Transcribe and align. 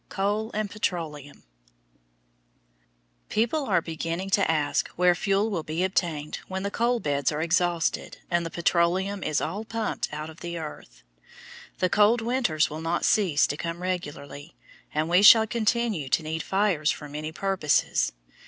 COAL 0.09 0.49
AND 0.55 0.71
PETROLEUM 0.71 1.43
People 3.29 3.65
are 3.65 3.83
beginning 3.83 4.31
to 4.31 4.49
ask 4.49 4.87
where 4.95 5.13
fuel 5.13 5.51
will 5.51 5.61
be 5.61 5.83
obtained 5.83 6.37
when 6.47 6.63
the 6.63 6.71
coal 6.71 6.99
beds 6.99 7.31
are 7.31 7.39
exhausted 7.43 8.17
and 8.31 8.43
the 8.43 8.49
petroleum 8.49 9.21
is 9.21 9.41
all 9.41 9.63
pumped 9.63 10.11
out 10.11 10.27
of 10.27 10.39
the 10.39 10.57
earth. 10.57 11.03
The 11.77 11.87
cold 11.87 12.19
winters 12.21 12.67
will 12.67 12.81
not 12.81 13.05
cease 13.05 13.45
to 13.45 13.55
come 13.55 13.79
regularly, 13.83 14.55
and 14.91 15.07
we 15.07 15.21
shall 15.21 15.45
continue 15.45 16.09
to 16.09 16.23
need 16.23 16.41
fires 16.41 16.89
for 16.89 17.07
many 17.07 17.31
purposes. 17.31 18.11